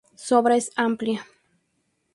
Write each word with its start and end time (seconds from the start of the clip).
Su 0.15 0.35
obra 0.35 0.55
es 0.55 0.71
amplia. 0.77 1.27